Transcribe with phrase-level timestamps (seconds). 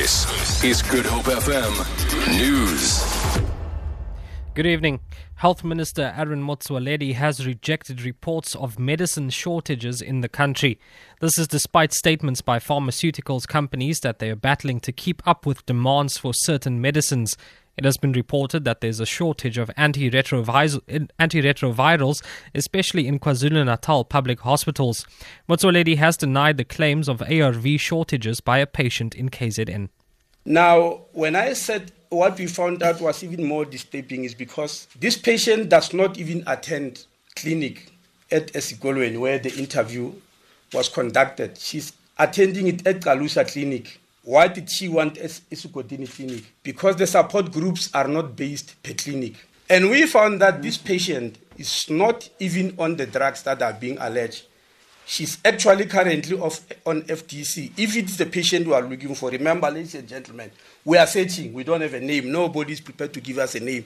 [0.00, 3.04] This is Good Hope FM News.
[4.54, 5.00] Good evening.
[5.34, 10.80] Health Minister Aaron Motsoaledi has rejected reports of medicine shortages in the country.
[11.20, 15.66] This is despite statements by pharmaceuticals companies that they are battling to keep up with
[15.66, 17.36] demands for certain medicines.
[17.80, 22.22] It has been reported that there's a shortage of antiretrovirals,
[22.54, 25.06] especially in KwaZulu Natal public hospitals.
[25.48, 29.88] Motsoaledi has denied the claims of ARV shortages by a patient in KZN.
[30.44, 35.16] Now, when I said what we found out was even more disturbing is because this
[35.16, 37.90] patient does not even attend clinic
[38.30, 40.12] at Esikolweni where the interview
[40.74, 41.56] was conducted.
[41.56, 43.98] She's attending it at Kalusa Clinic.
[44.30, 46.44] Why did she want Esukotini Clinic?
[46.62, 49.34] Because the support groups are not based per clinic.
[49.68, 53.98] And we found that this patient is not even on the drugs that are being
[53.98, 54.44] alleged.
[55.04, 57.72] She's actually currently off on FTC.
[57.76, 60.52] If it's the patient we are looking for, remember, ladies and gentlemen,
[60.84, 61.52] we are searching.
[61.52, 62.30] We don't have a name.
[62.30, 63.84] Nobody is prepared to give us a name.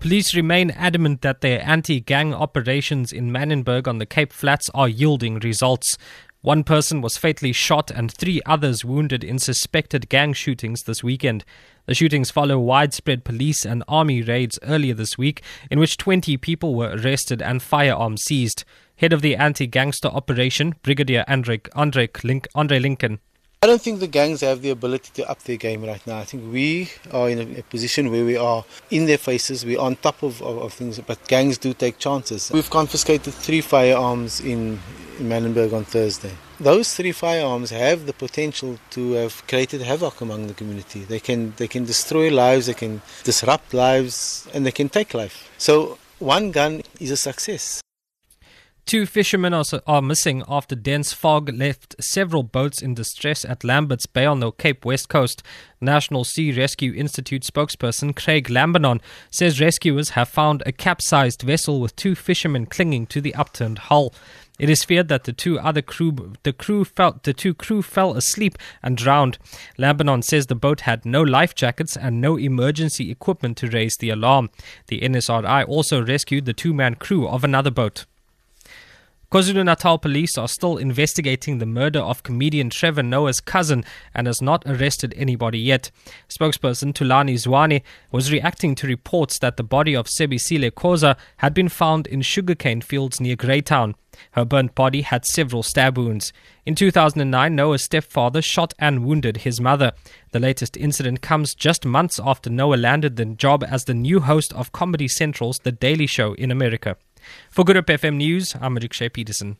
[0.00, 4.88] Police remain adamant that their anti gang operations in Manenberg on the Cape Flats are
[4.88, 5.98] yielding results.
[6.42, 11.44] One person was fatally shot and three others wounded in suspected gang shootings this weekend.
[11.84, 16.74] The shootings follow widespread police and army raids earlier this week, in which 20 people
[16.74, 18.64] were arrested and firearms seized.
[18.96, 23.20] Head of the anti gangster operation, Brigadier Andre, Andre, Link, Andre Lincoln.
[23.62, 26.16] I don't think the gangs have the ability to up their game right now.
[26.16, 29.78] I think we are in a, a position where we are in their faces, we're
[29.78, 32.50] on top of, of, of, things, but gangs do take chances.
[32.50, 34.80] We've confiscated three firearms in,
[35.20, 36.32] in on Thursday.
[36.58, 41.00] Those three firearms have the potential to have created havoc among the community.
[41.04, 45.50] They can, they can destroy lives, they can disrupt lives, and they can take life.
[45.58, 47.80] So one gun is a success.
[48.90, 54.06] Two fishermen are, are missing after dense fog left several boats in distress at Lambert's
[54.06, 55.44] Bay on the Cape West Coast.
[55.80, 61.94] National Sea Rescue Institute spokesperson Craig Lambinon says rescuers have found a capsized vessel with
[61.94, 64.12] two fishermen clinging to the upturned hull.
[64.60, 68.14] It is feared that the two other crew, the crew felt the two crew fell
[68.14, 69.38] asleep and drowned.
[69.78, 74.10] Lambinon says the boat had no life jackets and no emergency equipment to raise the
[74.10, 74.50] alarm.
[74.88, 78.04] The NSRI also rescued the two-man crew of another boat.
[79.30, 84.42] KwaZulu Natal police are still investigating the murder of comedian Trevor Noah's cousin and has
[84.42, 85.92] not arrested anybody yet.
[86.28, 91.68] Spokesperson Thulani Zwane was reacting to reports that the body of Sebisile Khoza had been
[91.68, 93.94] found in sugarcane fields near Greytown.
[94.32, 96.32] Her burnt body had several stab wounds.
[96.66, 99.92] In 2009, Noah's stepfather shot and wounded his mother.
[100.32, 104.52] The latest incident comes just months after Noah landed the job as the new host
[104.54, 106.96] of Comedy Central's The Daily Show in America.
[107.50, 109.56] For Good Hope FM News, I'm Rikshay Peterson.